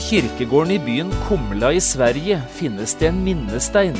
[0.00, 3.98] På kirkegården i byen Kumla i Sverige finnes det en minnestein.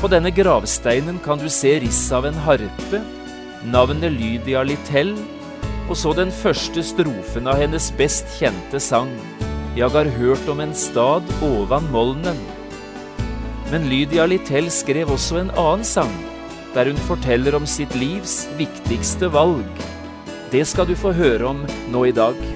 [0.00, 2.98] På denne gravsteinen kan du se riss av en harpe,
[3.70, 5.12] navnet Lydia Littell,
[5.86, 9.14] og så den første strofen av hennes best kjente sang,
[9.76, 12.42] Jeg har hørt om en stad ovan molnen.
[13.70, 16.18] Men Lydia Littell skrev også en annen sang,
[16.74, 19.70] der hun forteller om sitt livs viktigste valg.
[20.50, 22.55] Det skal du få høre om nå i dag.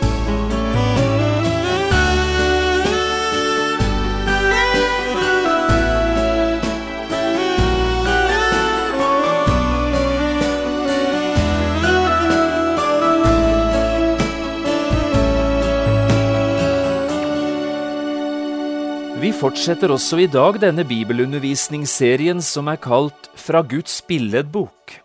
[19.21, 24.95] Vi fortsetter også i dag denne bibelundervisningsserien som er kalt Fra Guds billedbok.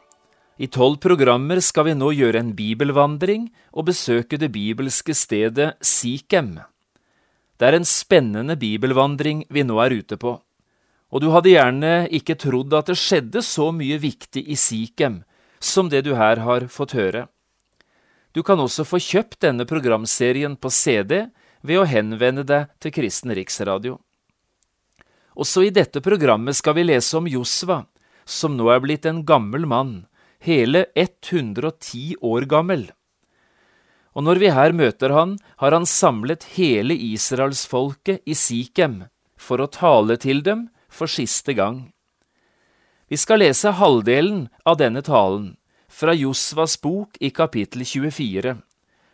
[0.56, 6.54] I tolv programmer skal vi nå gjøre en bibelvandring og besøke det bibelske stedet Sikhem.
[7.60, 10.32] Det er en spennende bibelvandring vi nå er ute på,
[11.12, 15.20] og du hadde gjerne ikke trodd at det skjedde så mye viktig i Sikhem
[15.60, 17.26] som det du her har fått høre.
[18.32, 21.26] Du kan også få kjøpt denne programserien på CD
[21.60, 23.98] ved å henvende deg til Kristen Riksradio.
[25.36, 27.84] Også i dette programmet skal vi lese om Josva,
[28.24, 30.06] som nå er blitt en gammel mann,
[30.40, 32.88] hele 110 år gammel.
[34.16, 39.02] Og når vi her møter han, har han samlet hele israelsfolket i Sikhem
[39.36, 41.90] for å tale til dem for siste gang.
[43.12, 45.54] Vi skal lese halvdelen av denne talen,
[45.86, 48.56] fra Josvas bok i kapittel 24,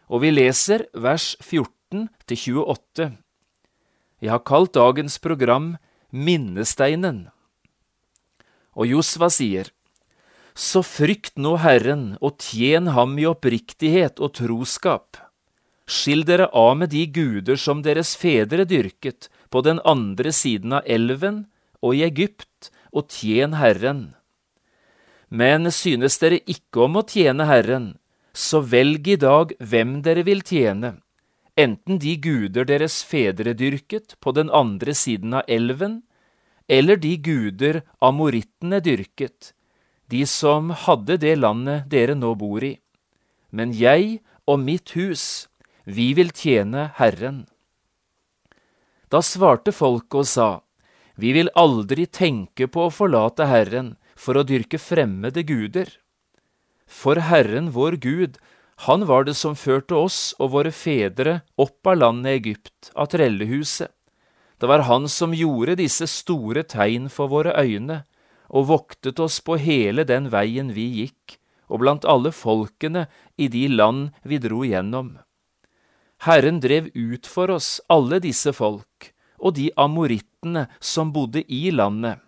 [0.08, 3.10] og vi leser vers 14 til 28.
[4.22, 5.74] Jeg har kalt dagens program
[6.12, 7.30] Minnesteinen.
[8.76, 9.70] Og Josva sier,
[10.54, 15.16] Så frykt nå Herren og tjen ham i oppriktighet og troskap.
[15.88, 20.84] Skill dere av med de guder som deres fedre dyrket på den andre siden av
[20.84, 21.46] elven
[21.80, 24.12] og i Egypt, og tjen Herren.
[25.32, 27.94] Men synes dere ikke om å tjene Herren,
[28.36, 30.98] så velg i dag hvem dere vil tjene
[31.56, 36.02] enten de guder deres fedre dyrket på den andre siden av elven,
[36.68, 39.52] eller de guder amorittene dyrket,
[40.08, 42.76] de som hadde det landet dere nå bor i.
[43.50, 45.48] Men jeg og mitt hus,
[45.84, 47.44] vi vil tjene Herren.
[49.12, 50.50] Da svarte folket og sa,
[51.14, 55.90] Vi vil aldri tenke på å forlate Herren for å dyrke fremmede guder.
[56.86, 58.38] For Herren vår Gud
[58.76, 63.90] han var det som førte oss og våre fedre opp av landet Egypt, av trellehuset.
[64.58, 68.04] Det var han som gjorde disse store tegn for våre øyne,
[68.52, 71.38] og voktet oss på hele den veien vi gikk,
[71.72, 73.06] og blant alle folkene
[73.40, 75.16] i de land vi dro gjennom.
[76.22, 79.10] Herren drev ut for oss alle disse folk,
[79.42, 82.20] og de amorittene som bodde i landet.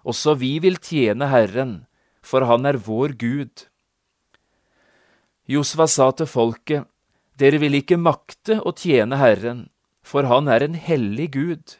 [0.00, 1.82] Også vi vil tjene Herren,
[2.24, 3.66] for han er vår Gud.
[5.50, 6.86] Josva sa til folket,
[7.40, 9.64] Dere vil ikke makte å tjene Herren,
[10.04, 11.76] for han er en hellig Gud.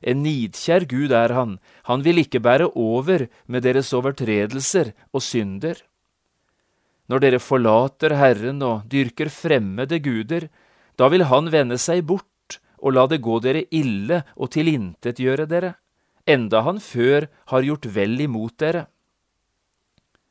[0.00, 5.82] En nidkjær Gud er han, han vil ikke bære over med deres overtredelser og synder.
[7.10, 10.46] Når dere forlater Herren og dyrker fremmede guder,
[10.96, 15.74] da vil han vende seg bort og la det gå dere ille og tilintetgjøre dere,
[16.24, 18.86] enda han før har gjort vel imot dere.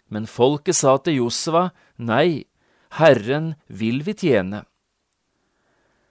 [0.10, 1.68] Men folket sa til Josva,
[2.02, 2.49] nei,
[2.98, 4.64] Herren vil vi tjene.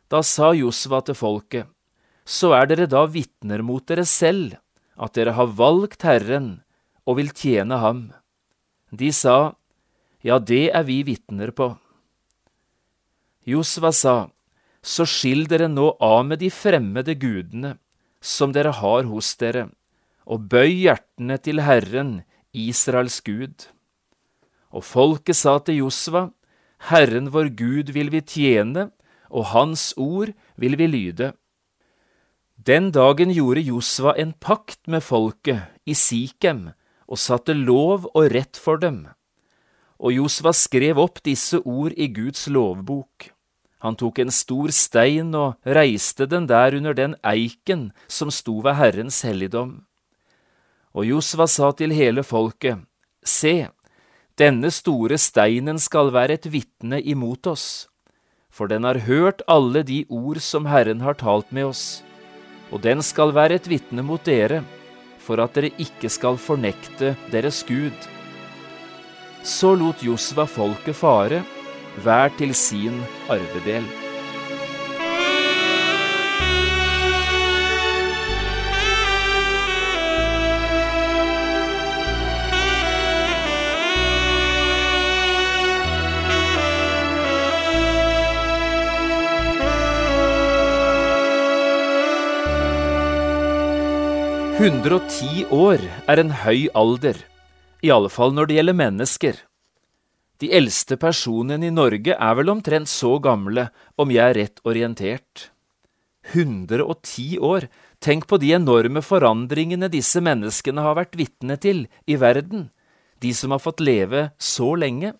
[0.08, 1.66] Da sa Josva til folket,
[2.24, 4.56] så er dere da vitner mot dere selv,
[4.96, 6.60] at dere har valgt Herren
[7.08, 8.00] og vil tjene ham.
[8.92, 9.54] De sa,
[10.24, 11.72] ja, det er vi vitner på.
[13.48, 14.16] Josva sa,
[14.84, 17.76] så skill dere nå av med de fremmede gudene
[18.20, 19.68] som dere har hos dere,
[20.28, 22.22] og bøy hjertene til Herren,
[22.52, 23.68] Israels Gud.
[24.72, 26.28] Og folket sa til Josva,
[26.78, 28.90] Herren vår Gud vil vi tjene,
[29.28, 31.32] og Hans ord vil vi lyde.
[32.58, 36.70] Den dagen gjorde Josva en pakt med folket i Sikhem
[37.08, 39.06] og satte lov og rett for dem.
[39.98, 43.30] Og Josva skrev opp disse ord i Guds lovbok.
[43.82, 48.74] Han tok en stor stein og reiste den der under den eiken som sto ved
[48.78, 49.84] Herrens helligdom.
[50.98, 52.82] Og Josva sa til hele folket,
[53.22, 53.68] Se,
[54.38, 57.88] denne store steinen skal være et vitne imot oss,
[58.54, 61.84] for den har hørt alle de ord som Herren har talt med oss,
[62.70, 64.62] og den skal være et vitne mot dere,
[65.18, 67.94] for at dere ikke skal fornekte deres Gud.
[69.42, 71.42] Så lot Josva folket fare,
[72.04, 73.02] hver til sin
[73.32, 73.86] arvedel.
[94.58, 97.14] «110 år er en høy alder,
[97.78, 99.36] i alle fall når det gjelder mennesker.
[100.42, 105.52] De eldste personene i Norge er vel omtrent så gamle, om jeg er rett orientert.
[106.34, 107.68] 110 år!
[108.02, 112.72] Tenk på de enorme forandringene disse menneskene har vært vitne til i verden,
[113.22, 115.14] de som har fått leve så lenge.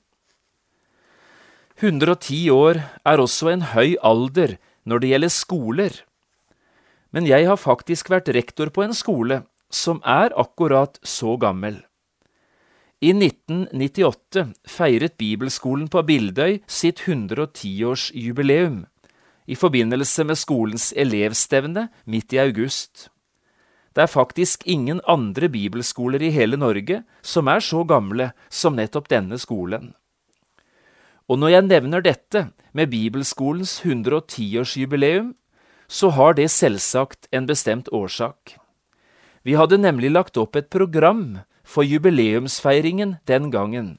[1.79, 6.05] 110 år er også en høy alder når det gjelder skoler.
[7.13, 11.81] Men jeg har faktisk vært rektor på en skole som er akkurat så gammel.
[13.01, 18.83] I 1998 feiret Bibelskolen på Bildøy sitt 110-årsjubileum
[19.49, 23.07] i forbindelse med skolens elevstevne midt i august.
[23.95, 29.09] Det er faktisk ingen andre bibelskoler i hele Norge som er så gamle som nettopp
[29.09, 29.95] denne skolen.
[31.29, 35.33] Og når jeg nevner dette med Bibelskolens 110-årsjubileum,
[35.89, 38.59] så har det selvsagt en bestemt årsak.
[39.43, 43.97] Vi hadde nemlig lagt opp et program for jubileumsfeiringen den gangen,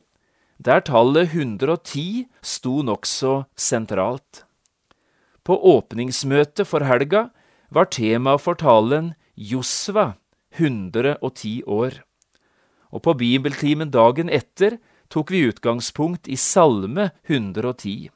[0.58, 4.44] der tallet 110 sto nokså sentralt.
[5.44, 7.30] På åpningsmøtet for helga
[7.74, 10.14] var temaet for talen Josva
[10.58, 12.02] 110 år,
[12.94, 14.78] og på bibeltimen dagen etter
[15.10, 18.10] tok vi utgangspunkt i Salme 110.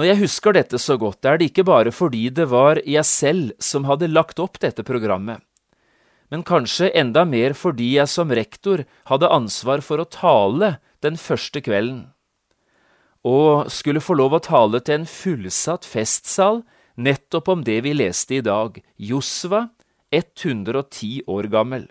[0.00, 3.52] Når jeg husker dette så godt, er det ikke bare fordi det var jeg selv
[3.60, 5.44] som hadde lagt opp dette programmet
[6.30, 11.62] men kanskje enda mer fordi jeg som rektor hadde ansvar for å tale den første
[11.64, 12.04] kvelden,
[13.26, 16.62] og skulle få lov å tale til en fullsatt festsal
[16.96, 19.68] nettopp om det vi leste i dag, Josva,
[20.14, 21.88] 110 år gammel.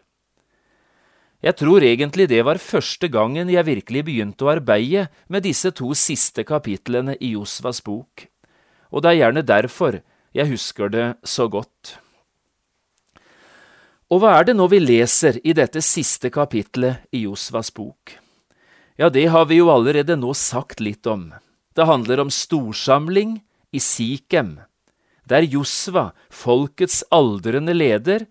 [1.40, 5.94] Jeg tror egentlig det var første gangen jeg virkelig begynte å arbeide med disse to
[5.96, 8.26] siste kapitlene i Josvas bok,
[8.92, 10.02] og det er gjerne derfor
[10.36, 11.96] jeg husker det så godt.
[14.10, 18.18] Og hva er det nå vi leser i dette siste kapitlet i Josvas bok?
[19.00, 21.30] Ja, det har vi jo allerede nå sagt litt om.
[21.72, 23.38] Det handler om storsamling
[23.72, 24.58] i Sikhem,
[25.30, 28.26] der Josva, folkets aldrende leder,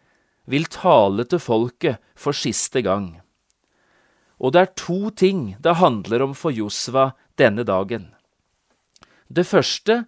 [0.49, 3.19] vil tale til folket for siste gang.
[4.39, 8.11] Og det er to ting det handler om for Josva denne dagen.
[9.29, 10.05] Det første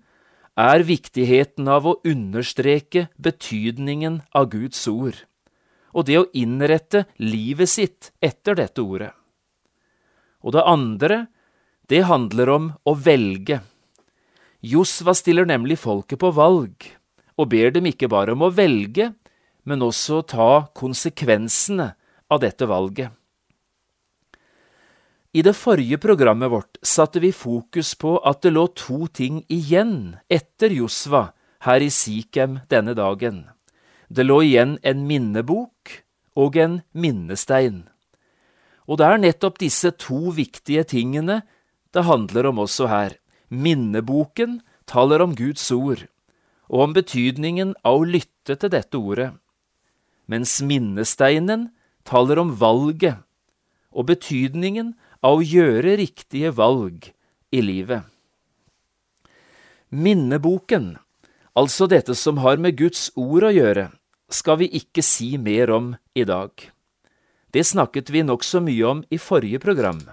[0.61, 5.27] er viktigheten av å understreke betydningen av Guds ord
[5.91, 9.11] og det å innrette livet sitt etter dette ordet.
[10.41, 11.27] Og det andre,
[11.91, 13.61] det handler om å velge.
[14.63, 16.87] Josva stiller nemlig folket på valg,
[17.37, 19.11] og ber dem ikke bare om å velge,
[19.71, 21.93] men også ta konsekvensene
[22.31, 23.15] av dette valget.
[25.31, 30.17] I det forrige programmet vårt satte vi fokus på at det lå to ting igjen
[30.27, 31.29] etter Josva
[31.63, 33.45] her i Sikhem denne dagen.
[34.11, 36.01] Det lå igjen en minnebok
[36.35, 37.85] og en minnestein.
[38.91, 41.45] Og det er nettopp disse to viktige tingene
[41.95, 43.15] det handler om også her.
[43.51, 44.59] Minneboken
[44.91, 46.09] taler om Guds ord,
[46.67, 49.31] og om betydningen av å lytte til dette ordet,
[50.31, 51.69] mens minnesteinen
[52.07, 53.19] taler om valget
[53.91, 54.95] og betydningen
[55.27, 57.11] av å gjøre riktige valg
[57.51, 58.07] i livet.
[59.91, 60.95] Minneboken,
[61.59, 63.89] altså dette som har med Guds ord å gjøre,
[64.31, 66.55] skal vi ikke si mer om i dag.
[67.51, 70.05] Det snakket vi nokså mye om i forrige program.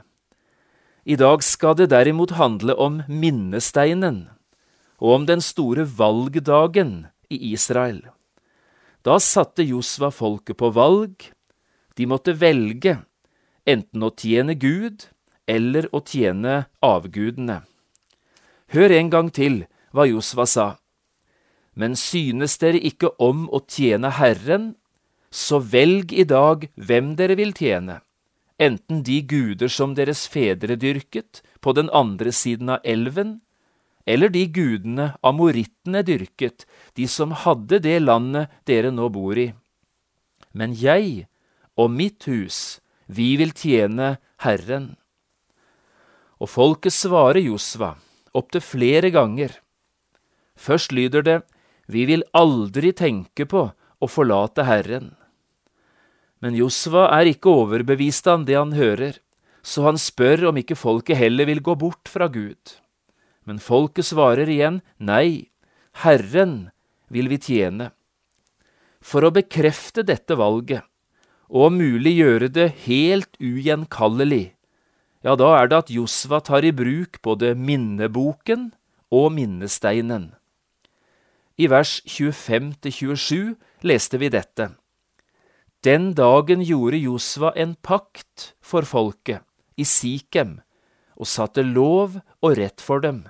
[1.06, 4.26] I dag skal det derimot handle om minnesteinen
[4.98, 8.02] og om den store valgdagen i Israel.
[9.08, 11.30] Da satte Josva folket på valg.
[11.96, 12.98] De måtte velge
[13.64, 15.06] enten å tjene Gud
[15.48, 17.62] eller å tjene avgudene.
[18.76, 19.62] Hør en gang til
[19.96, 20.68] hva Josva sa.
[21.72, 24.74] Men synes dere ikke om å tjene Herren,
[25.32, 28.02] så velg i dag hvem dere vil tjene,
[28.60, 33.38] enten de guder som deres fedre dyrket på den andre siden av elven,
[34.08, 39.52] eller de gudene amorittene dyrket, de som hadde det landet dere nå bor i.
[40.56, 41.28] Men jeg
[41.78, 44.96] og mitt hus, vi vil tjene Herren.
[46.40, 47.96] Og folket svarer Josva,
[48.38, 49.60] opptil flere ganger.
[50.58, 51.40] Først lyder det,
[51.88, 55.16] Vi vil aldri tenke på å forlate Herren.
[56.44, 59.22] Men Josva er ikke overbevist av det han hører,
[59.64, 62.76] så han spør om ikke folket heller vil gå bort fra Gud.
[63.48, 65.48] Men folket svarer igjen, Nei,
[66.04, 66.70] Herren
[67.08, 67.94] vil vi tjene.
[69.00, 70.84] For å bekrefte dette valget,
[71.48, 74.58] og om mulig gjøre det helt ugjenkallelig,
[75.24, 78.70] ja, da er det at Josva tar i bruk både minneboken
[79.12, 80.30] og minnesteinen.
[81.58, 83.56] I vers 25–27
[83.88, 84.70] leste vi dette.
[85.84, 89.42] Den dagen gjorde Josva en pakt for folket
[89.78, 90.60] i Sikhem
[91.18, 93.26] og satte lov og rett for dem.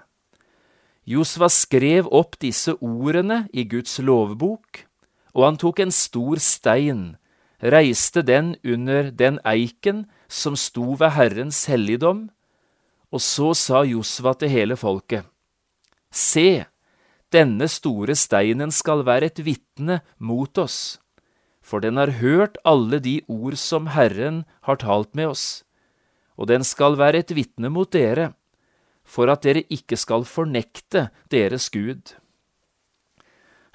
[1.08, 4.84] Josva skrev opp disse ordene i Guds lovbok,
[5.32, 7.16] og han tok en stor stein,
[7.64, 12.28] reiste den under den eiken som sto ved Herrens helligdom,
[13.08, 15.24] og så sa Josva til hele folket,
[16.12, 16.66] Se,
[17.32, 21.00] denne store steinen skal være et vitne mot oss,
[21.64, 25.64] for den har hørt alle de ord som Herren har talt med oss,
[26.36, 28.34] og den skal være et vitne mot dere,
[29.08, 32.14] for at dere ikke skal fornekte deres Gud.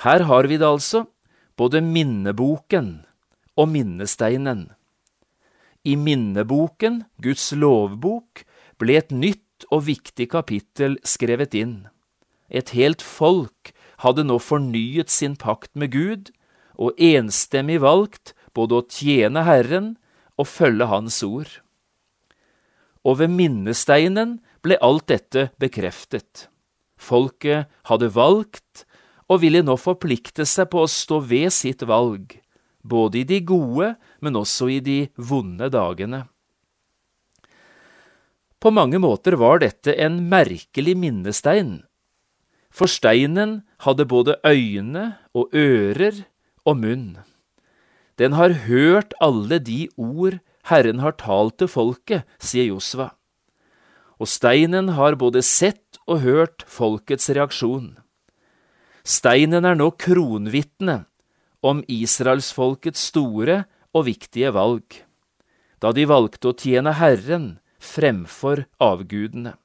[0.04, 1.06] Her har vi det altså,
[1.56, 3.04] både minneboken
[3.56, 4.70] og minnesteinen.
[5.84, 8.44] I minneboken, Guds lovbok,
[8.78, 11.76] ble et nytt og viktig kapittel skrevet inn.
[12.50, 13.72] Et helt folk
[14.02, 16.30] hadde nå fornyet sin pakt med Gud
[16.74, 19.94] og enstemmig valgt både å tjene Herren
[20.36, 21.50] og følge Hans ord.
[23.02, 26.48] Og ved minnesteinen ble alt dette bekreftet.
[26.96, 28.86] Folket hadde valgt
[29.28, 32.38] og ville nå forplikte seg på å stå ved sitt valg
[32.82, 36.26] både i de gode, men også i de vonde dagene.
[38.62, 41.80] På mange måter var dette en merkelig minnestein,
[42.72, 46.22] for steinen hadde både øyne og ører
[46.64, 47.18] og munn.
[48.18, 50.38] Den har hørt alle de ord
[50.70, 53.10] Herren har talt til folket, sier Josva.
[54.22, 57.96] Og steinen har både sett og hørt folkets reaksjon.
[59.02, 61.00] Steinen er nå kronvitne
[61.66, 65.02] om israelsfolkets store og viktige valg,
[65.82, 69.56] da de valgte å tjene Herren fremfor avgudene.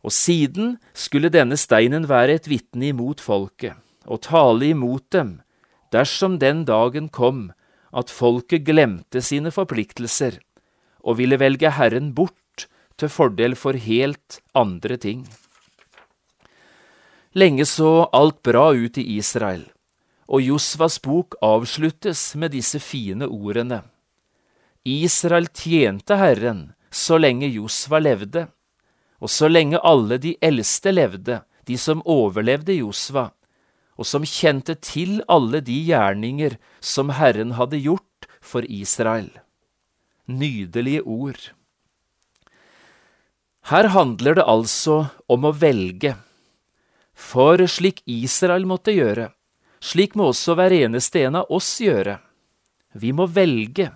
[0.00, 3.76] Og siden skulle denne steinen være et vitne imot folket
[4.08, 5.34] og tale imot dem
[5.92, 7.50] dersom den dagen kom
[7.92, 10.38] at folket glemte sine forpliktelser
[11.04, 12.39] og ville velge Herren bort
[13.00, 15.26] til fordel for helt andre ting.
[17.34, 19.68] Lenge så alt bra ut i Israel
[20.30, 23.82] og Josvas bok avsluttes med disse fine ordene.
[24.86, 28.46] Israel tjente Herren så lenge Josva levde,
[29.20, 33.30] og så lenge alle de eldste levde, de som overlevde Josva,
[33.98, 39.28] og som kjente til alle de gjerninger som Herren hadde gjort for Israel.
[40.26, 41.50] Nydelige ord.
[43.68, 46.14] Her handler det altså om å velge,
[47.12, 49.28] for slik Israel måtte gjøre,
[49.84, 52.16] slik må også hver eneste en av oss gjøre.
[52.96, 53.90] Vi må velge,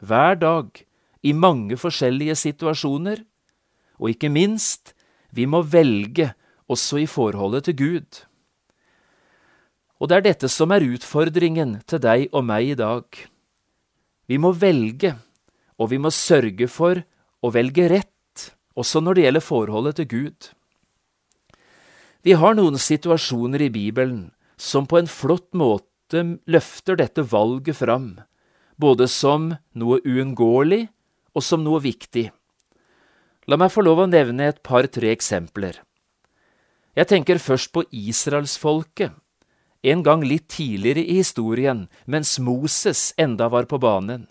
[0.00, 0.72] hver dag,
[1.22, 3.22] i mange forskjellige situasjoner,
[4.00, 4.96] og ikke minst,
[5.30, 6.32] vi må velge
[6.72, 8.22] også i forholdet til Gud.
[10.02, 13.06] Og det er dette som er utfordringen til deg og meg i dag.
[14.26, 15.14] Vi må velge,
[15.78, 16.98] og vi må sørge for
[17.42, 18.10] å velge rett,
[18.78, 20.50] også når det gjelder forholdet til Gud.
[22.22, 28.20] Vi har noen situasjoner i Bibelen som på en flott måte løfter dette valget fram,
[28.78, 30.86] både som noe uunngåelig
[31.34, 32.28] og som noe viktig.
[33.50, 35.80] La meg få lov å nevne et par–tre eksempler.
[36.94, 39.16] Jeg tenker først på israelsfolket,
[39.82, 44.28] en gang litt tidligere i historien, mens Moses enda var på banen.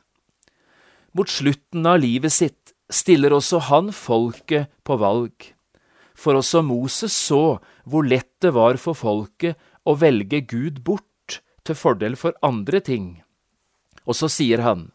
[1.12, 2.61] Mot slutten av livet sitt
[2.92, 5.52] stiller også han folket på valg,
[6.14, 9.58] for også Moses så hvor lett det var for folket
[9.88, 13.22] å velge Gud bort til fordel for andre ting.
[14.06, 14.92] Og så sier han,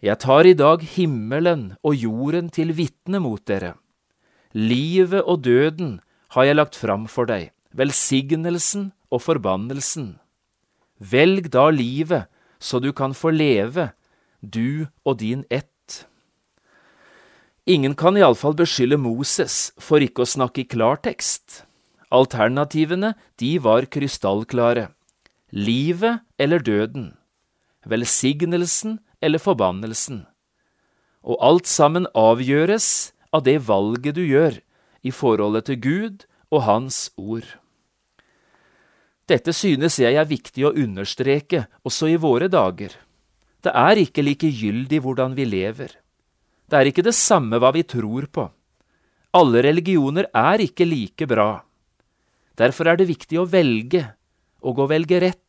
[0.00, 3.74] Jeg tar i dag himmelen og jorden til vitne mot dere.
[4.54, 5.98] Livet og døden
[6.36, 10.18] har jeg lagt fram for deg, velsignelsen og forbannelsen.
[10.98, 13.90] Velg da livet, så du kan få leve,
[14.40, 15.77] du og din ett.
[17.68, 21.66] Ingen kan iallfall beskylde Moses for ikke å snakke i klartekst.
[22.08, 24.86] Alternativene, de var krystallklare.
[25.52, 27.10] Livet eller døden.
[27.84, 30.24] Velsignelsen eller forbannelsen.
[31.20, 34.62] Og alt sammen avgjøres av det valget du gjør
[35.04, 37.44] i forholdet til Gud og Hans ord.
[39.28, 42.96] Dette synes jeg er viktig å understreke også i våre dager.
[43.60, 45.98] Det er ikke likegyldig hvordan vi lever.
[46.68, 48.44] Det er ikke det samme hva vi tror på.
[49.36, 51.62] Alle religioner er ikke like bra.
[52.60, 54.02] Derfor er det viktig å velge,
[54.60, 55.44] og å velge rett.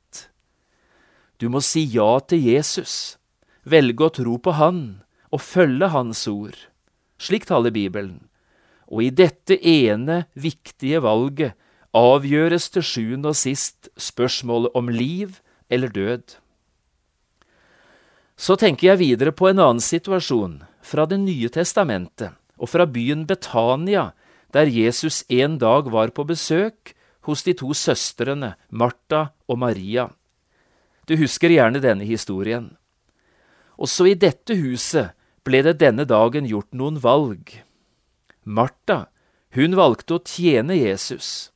[1.40, 3.18] Du må si ja til Jesus,
[3.64, 4.82] velge å tro på Han
[5.32, 6.58] og følge Hans ord.
[7.20, 8.28] Slik taler Bibelen.
[8.90, 11.58] Og i dette ene, viktige valget
[11.96, 16.38] avgjøres til sjuende og sist spørsmålet om liv eller død.
[18.40, 23.26] Så tenker jeg videre på en annen situasjon, fra Det nye testamentet og fra byen
[23.30, 24.12] Betania,
[24.54, 26.96] der Jesus en dag var på besøk
[27.28, 30.10] hos de to søstrene Martha og Maria.
[31.06, 32.74] Du husker gjerne denne historien.
[33.78, 35.14] Også i dette huset
[35.48, 37.54] ble det denne dagen gjort noen valg.
[38.44, 39.08] Martha,
[39.56, 41.52] hun valgte å tjene Jesus.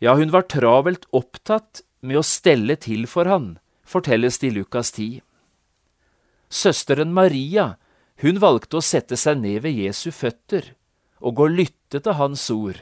[0.00, 4.92] Ja, hun var travelt opptatt med å stelle til for han, fortelles det i Lukas
[4.96, 5.22] 10.
[6.52, 7.76] Søsteren Maria
[8.22, 10.72] hun valgte å sette seg ned ved Jesu føtter
[11.20, 12.78] og og lytte til hans ord,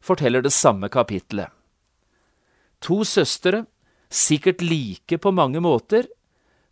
[0.00, 1.50] forteller det samme kapitlet.
[2.82, 3.66] To søstre,
[4.10, 6.06] sikkert like på mange måter,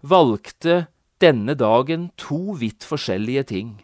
[0.03, 0.87] valgte
[1.21, 3.75] denne dagen to vidt forskjellige ting.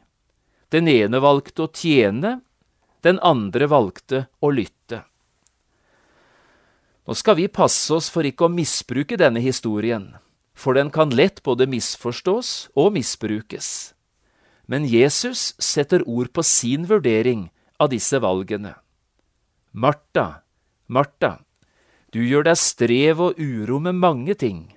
[0.71, 2.41] Den ene valgte å tjene,
[3.03, 5.05] den andre valgte å lytte.
[7.07, 10.17] Nå skal vi passe oss for ikke å misbruke denne historien,
[10.59, 13.96] for den kan lett både misforstås og misbrukes.
[14.67, 17.49] Men Jesus setter ord på sin vurdering
[17.79, 18.75] av disse valgene.
[19.73, 20.43] Martha,
[20.87, 21.39] Martha,
[22.11, 24.73] du gjør deg strev og uro med mange ting.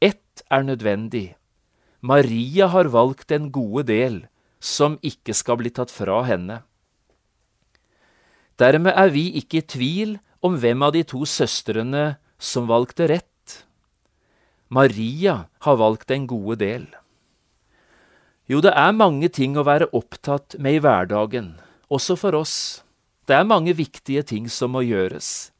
[0.00, 1.36] Ett er nødvendig.
[2.00, 4.26] Maria har valgt den gode del,
[4.60, 6.62] som ikke skal bli tatt fra henne.
[8.58, 13.26] Dermed er vi ikke i tvil om hvem av de to søstrene som valgte rett.
[14.68, 16.88] Maria har valgt den gode del.
[18.48, 21.50] Jo, det er mange ting å være opptatt med i hverdagen,
[21.92, 22.80] også for oss.
[23.28, 25.50] Det er mange viktige ting som må gjøres.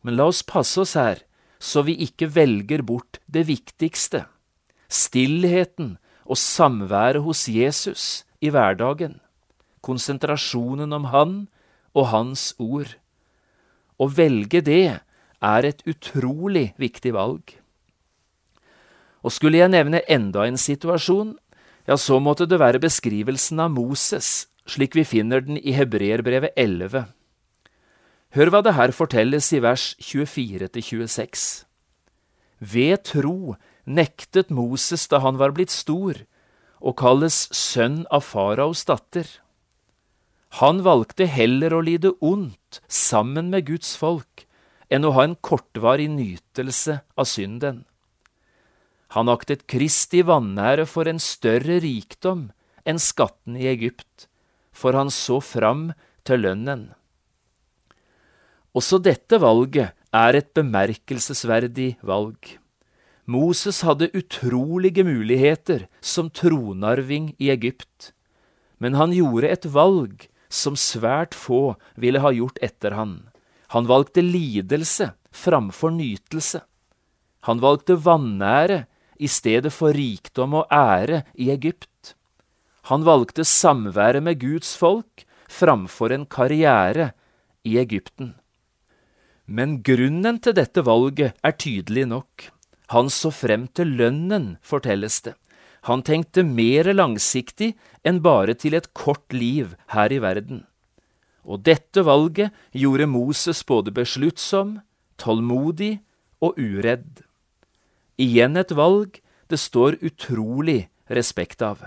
[0.00, 1.20] Men la oss passe oss her,
[1.60, 4.24] så vi ikke velger bort det viktigste,
[4.88, 9.20] stillheten og samværet hos Jesus i hverdagen,
[9.84, 11.36] konsentrasjonen om Han
[11.92, 12.96] og Hans ord.
[14.00, 15.04] Å velge det
[15.44, 17.44] er et utrolig viktig valg.
[19.20, 21.36] Og skulle jeg nevne enda en situasjon,
[21.88, 27.06] ja, så måtte det være beskrivelsen av Moses, slik vi finner den i Hebreerbrevet 11.
[28.32, 31.64] Hør hva det her fortelles i vers 24–26.
[32.62, 36.22] Ved tro nektet Moses da han var blitt stor,
[36.82, 39.26] og kalles sønn av faraos datter.
[40.62, 44.46] Han valgte heller å lide ondt sammen med Guds folk
[44.92, 47.84] enn å ha en kortvarig nytelse av synden.
[49.12, 52.46] Han aktet Kristi vanære for en større rikdom
[52.88, 54.26] enn skatten i Egypt,
[54.72, 55.90] for han så fram
[56.24, 56.86] til lønnen.
[58.72, 62.56] Også dette valget er et bemerkelsesverdig valg.
[63.28, 68.14] Moses hadde utrolige muligheter som tronarving i Egypt,
[68.80, 73.14] men han gjorde et valg som svært få ville ha gjort etter han.
[73.76, 76.60] Han valgte lidelse framfor nytelse.
[77.48, 78.82] Han valgte vanære
[79.22, 82.14] i stedet for rikdom og ære i Egypt.
[82.90, 87.12] Han valgte samværet med Guds folk framfor en karriere
[87.64, 88.34] i Egypten.
[89.46, 92.48] Men grunnen til dette valget er tydelig nok.
[92.94, 95.34] Han så frem til lønnen, fortelles det.
[95.88, 97.72] Han tenkte mer langsiktig
[98.06, 100.62] enn bare til et kort liv her i verden.
[101.42, 104.78] Og dette valget gjorde Moses både besluttsom,
[105.18, 105.98] tålmodig
[106.42, 107.24] og uredd.
[108.22, 109.18] Igjen et valg
[109.50, 111.82] det står utrolig respekt av.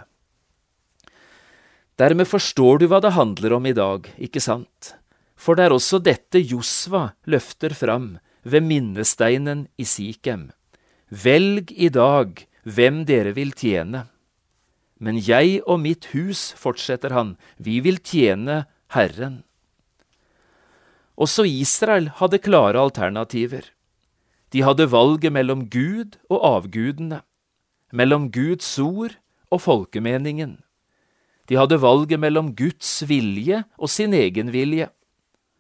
[1.96, 4.92] Dermed forstår du hva det handler om i dag, ikke sant?
[5.40, 10.50] For det er også dette Josva løfter fram ved minnesteinen i Sikhem.
[11.10, 14.06] Velg i dag hvem dere vil tjene.
[15.00, 19.44] Men jeg og mitt hus, fortsetter han, vi vil tjene Herren.
[21.16, 23.72] Også Israel hadde klare alternativer.
[24.54, 27.22] De hadde valget mellom Gud og avgudene,
[27.92, 29.18] mellom Guds ord
[29.52, 30.60] og folkemeningen.
[31.50, 34.90] De hadde valget mellom Guds vilje og sin egen vilje,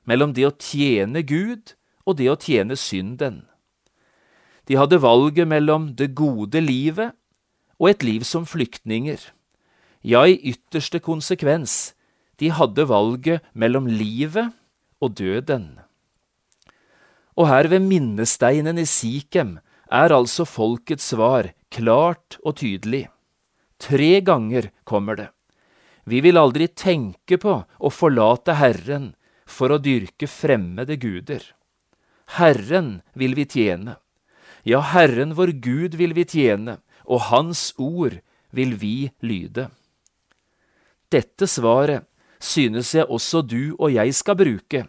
[0.05, 3.43] mellom det å tjene Gud og det å tjene synden.
[4.65, 7.13] De hadde valget mellom det gode livet
[7.77, 9.19] og et liv som flyktninger.
[10.05, 11.93] Ja, i ytterste konsekvens,
[12.41, 14.53] de hadde valget mellom livet
[15.01, 15.84] og døden.
[17.35, 19.57] Og her ved minnesteinen i Sikhem
[19.91, 23.05] er altså folkets svar klart og tydelig.
[23.79, 25.29] Tre ganger kommer det.
[26.05, 29.13] Vi vil aldri tenke på å forlate Herren
[29.45, 31.43] for å dyrke fremmede guder.
[32.37, 33.97] Herren vil vi tjene.
[34.65, 38.17] Ja, Herren vår Gud vil vi tjene, og Hans ord
[38.55, 39.67] vil vi lyde.
[41.13, 42.07] Dette svaret
[42.41, 44.85] synes jeg også du og jeg skal bruke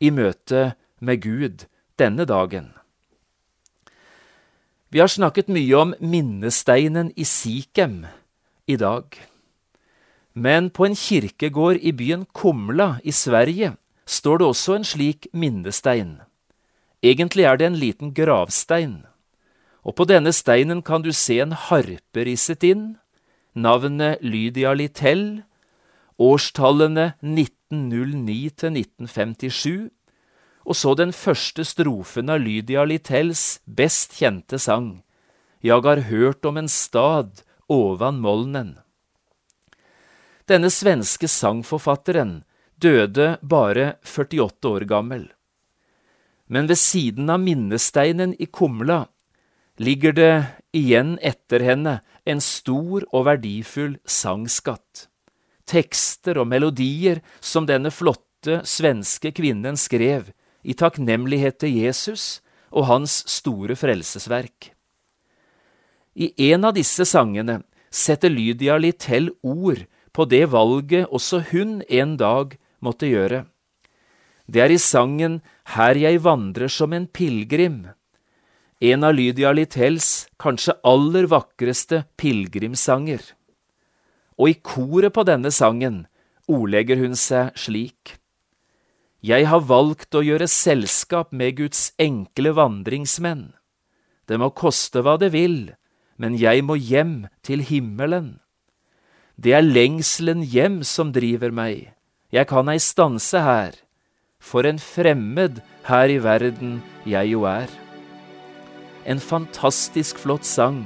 [0.00, 1.64] i møte med Gud
[1.98, 2.72] denne dagen.
[4.88, 8.04] Vi har snakket mye om minnesteinen i Sikhem
[8.66, 9.16] i dag.
[10.32, 13.74] Men på en kirkegård i byen Kumla i Sverige
[14.06, 16.20] står det også en slik minnestein.
[17.02, 19.04] Egentlig er det en liten gravstein,
[19.86, 22.96] og på denne steinen kan du se en harpe risset inn,
[23.54, 25.42] navnet Lydia Littell,
[26.18, 29.90] årstallene 1909 til 1957,
[30.66, 35.02] og så den første strofen av Lydia Littells best kjente sang,
[35.62, 38.76] Jeg har hørt om en stad ovan molnen.
[40.46, 42.44] Denne svenske sangforfatteren
[42.78, 45.24] døde bare 48 år gammel.
[46.46, 49.06] Men ved siden av minnesteinen i Kumla
[49.82, 50.34] ligger det
[50.76, 55.08] igjen etter henne en stor og verdifull sangskatt.
[55.66, 60.30] Tekster og melodier som denne flotte svenske kvinnen skrev
[60.66, 62.40] i takknemlighet til Jesus
[62.74, 64.72] og hans store frelsesverk.
[66.16, 67.60] I en av disse sangene
[67.92, 69.84] setter Lydia Littell ord
[70.16, 73.44] på det valget også hun en dag måtte gjøre.
[74.46, 75.40] Det er i sangen
[75.74, 77.88] Her jeg vandrer som en pilegrim,
[78.80, 83.22] en av Lydia Littells kanskje aller vakreste pilegrimssanger.
[84.36, 86.04] Og i koret på denne sangen
[86.46, 88.18] ordlegger hun seg slik.
[89.26, 93.56] Jeg har valgt å gjøre selskap med Guds enkle vandringsmenn.
[94.28, 95.72] Det må koste hva det vil,
[96.20, 98.36] men jeg må hjem til himmelen.
[99.34, 101.90] Det er lengselen hjem som driver meg,
[102.30, 103.74] jeg kan ei stanse her,
[104.38, 105.58] for en fremmed
[105.90, 107.66] her i verden jeg jo er.
[109.10, 110.84] En fantastisk flott sang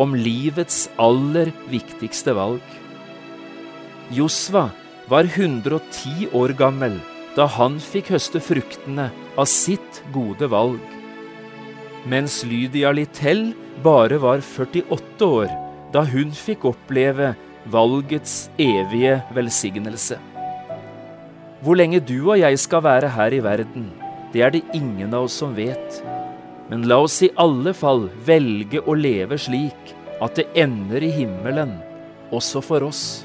[0.00, 2.64] om livets aller viktigste valg.
[4.14, 4.70] Josva
[5.10, 7.02] var 110 år gammel
[7.34, 10.82] da han fikk høste fruktene av sitt gode valg,
[12.06, 15.50] mens Lydia Littell bare var 48 år
[15.94, 17.32] da hun fikk oppleve
[17.70, 20.18] valgets evige velsignelse.
[21.64, 23.88] Hvor lenge du og jeg skal være her i verden,
[24.34, 26.02] det er det ingen av oss som vet.
[26.68, 31.78] Men la oss i alle fall velge å leve slik at det ender i himmelen,
[32.34, 33.24] også for oss.